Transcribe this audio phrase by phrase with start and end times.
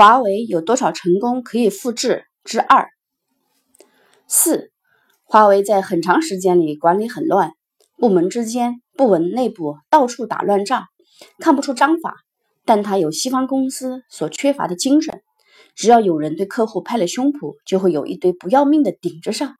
[0.00, 2.24] 华为有多少成功可以复制？
[2.42, 2.88] 之二。
[4.26, 4.70] 四，
[5.24, 7.52] 华为在很长时间里管理很乱，
[7.98, 10.86] 部门之间、部门内部到处打乱仗，
[11.38, 12.14] 看不出章法。
[12.64, 15.20] 但它有西方公司所缺乏的精神，
[15.74, 19.56] 只要有人对客户拍了胸脯，就会有一堆不要命的顶着上，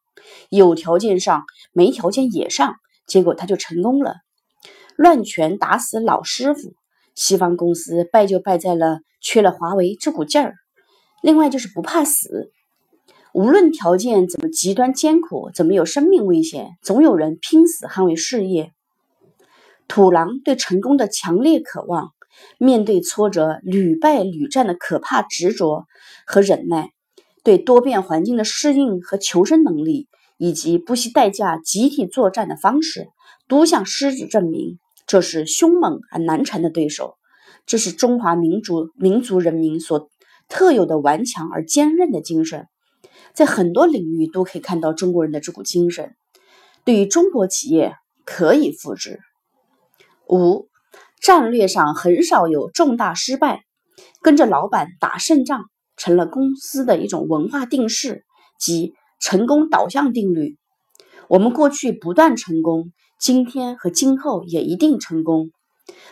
[0.49, 1.45] 有条件上，
[1.75, 2.77] 没条件也上，
[3.07, 4.15] 结果他就成功了。
[4.97, 6.73] 乱拳打死老师傅，
[7.15, 10.55] 西方公司败就败在了缺了华为这股劲儿。
[11.23, 12.51] 另外就是不怕死，
[13.33, 18.73] 无论条件怎么极端艰苦，怎么有生命危险，总有人拼死捍卫事业。
[19.89, 22.13] 土狼对成功的强烈渴望。
[22.57, 25.85] 面对挫折屡败屡战的可怕执着
[26.25, 26.91] 和忍耐，
[27.45, 33.09] 对多变环境的适应和求生能力，以及不惜代价集体作战的方式，
[33.47, 34.79] 都向狮子证明
[35.11, 37.17] 这是凶猛而难缠的对手。
[37.67, 40.09] 这是中华民族民族人民所
[40.49, 42.69] 特有的顽强而坚韧的精神，
[43.35, 46.15] 在很多领域都可以看到中国人的这股精神。
[46.85, 49.19] 对于中国企业可以复制。
[50.29, 50.69] 五。
[51.21, 53.65] 战略上很少有重大失败，
[54.23, 55.65] 跟着老板打胜仗
[55.97, 58.25] 成了公司的一种文化定式
[58.61, 60.57] 即成功导向定律。
[61.29, 65.51] 我们过去不断成功，今天和今后也一定成功。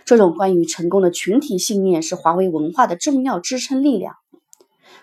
[0.05, 4.15] 这种关于成功的群体信念是华为文化的重要支撑力量。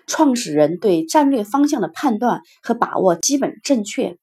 [0.06, 4.20] 创始人对战略方向的判断和把握基本正确，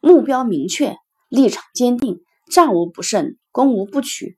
[0.00, 0.96] 目标明确，
[1.28, 4.36] 立场坚定，战无不胜，攻无不取。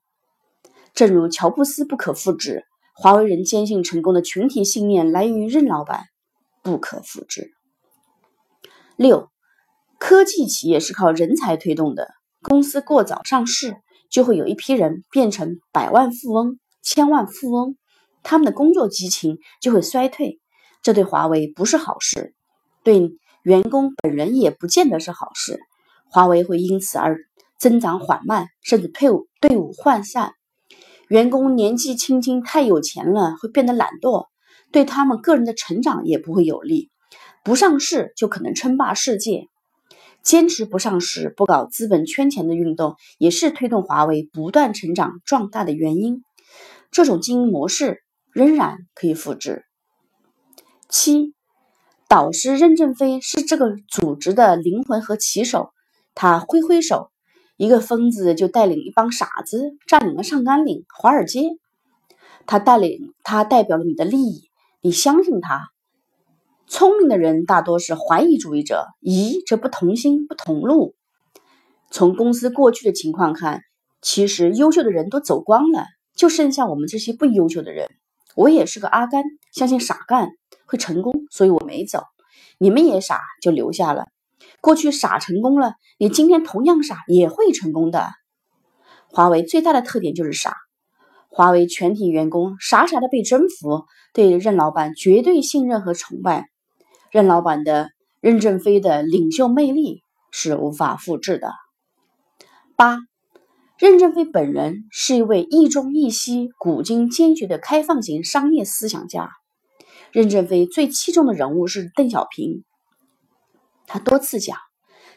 [0.93, 6.05] 正如乔布斯不可复制，华为人坚信成功的群体信念来源于任老板，
[6.63, 7.55] 不可复制。
[8.97, 9.31] 六，
[9.99, 12.09] 科技企业是靠人才推动的，
[12.45, 13.77] 公司过早上市，
[14.11, 17.77] 就会有一批人变成百万富翁、千万富翁，
[18.23, 20.39] 他们的工作激情就会衰退，
[20.83, 22.35] 这对华为不是好事，
[22.85, 25.59] 对员工本人也不见得是好事。
[26.09, 27.19] 华为会因此而
[27.59, 30.35] 增长缓慢，甚至退伍队伍涣散。
[31.09, 34.27] 员工年纪轻轻太有钱了，会变得懒惰，
[34.71, 36.91] 对他们个人的成长也不会有利。
[37.43, 39.49] 不上市就可能称霸世界，
[40.25, 46.25] 坚持不上市、不搞资本圈钱的运动，也是推动华为不断成长壮大的原因。
[46.91, 48.03] 这种经营模式
[48.33, 49.65] 仍然可以复制。
[50.89, 51.35] 七，
[52.09, 55.73] 导师任正非是这个组织的灵魂和旗手，
[56.15, 57.11] 他挥挥手。
[57.57, 61.51] 一个疯子就带领一帮傻子占领了上甘岭、华尔街。
[62.47, 64.49] 他带领他代表了你的利益，
[64.81, 65.74] 你相信他。
[66.67, 70.95] 聪明的人大多是怀疑主义者，疑则不同心不同路。
[71.91, 73.61] 从公司过去的情况看，
[74.01, 75.85] 其实优秀的人都走光了，
[76.17, 77.89] 就剩下我们这些不优秀的人。
[78.35, 80.31] 我也是个阿甘，相信傻干
[80.67, 82.03] 会成功，所以我没走。
[82.59, 84.07] 你们也傻，就留下了。
[84.61, 88.09] 过去傻成功了，你今天同样傻也会成功的。
[89.09, 90.57] 华为最大的特点就是傻，
[91.29, 96.49] 华为全体员工傻傻的被征服，对任老板绝对信任和崇拜。
[97.15, 100.03] 任老板的任正非的领袖魅力
[100.33, 101.53] 是无法复制的。
[102.75, 102.99] 八，
[103.79, 109.31] 任正非本人是一位亦中亦西、古今坚决的开放型商业思想家。
[110.11, 112.65] 任正非最器重的人物是邓小平。
[113.87, 114.59] 他多次讲，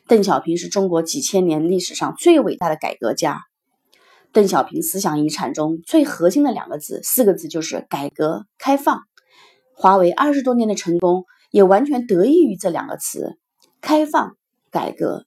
[0.06, 3.41] 邓小平是中国几千年历史上最伟大的改革家。
[4.31, 9.02] 邓小平思想遗产中最核心的两个字，四个字就是改革开放。
[9.74, 13.38] 华为二十多年的成功，也完全得益于这两个词：
[13.81, 14.38] 开放、
[14.72, 15.25] 改革。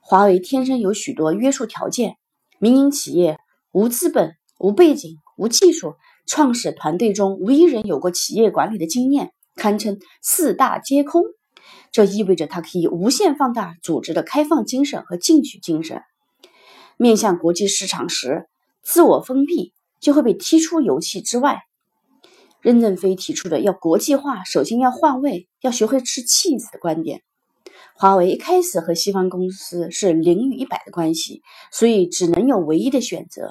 [0.00, 2.16] 华为天生有许多约束条件，
[2.58, 3.38] 民营企业
[3.72, 5.94] 无资本、无背景、无技术，
[6.26, 11.22] 创始团队中无一人有过企业管理的经验，堪称四大皆空。
[11.90, 16.02] 这意味着它可以无限放大组织的开放精神和进取精神。
[16.96, 18.48] 面向国际市场时，
[18.82, 21.62] 自我封闭就会被踢出游戏之外。
[22.62, 27.22] 任正非提出的要国际化，首先要换位，要学会吃气子的观点。
[27.94, 31.42] 华为一开始和西方公司是零与一百的关系，
[31.72, 33.50] 所以只能有唯一的选择：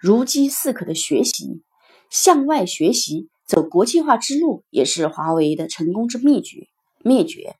[0.00, 1.62] 如饥似渴的学习，
[2.08, 6.68] 向外学习，走国际化之路，也是华为的成功之秘诀。
[7.02, 7.56] 秘诀。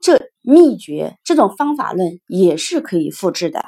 [0.00, 3.64] 这秘诀，这种方法论也是可以复制的。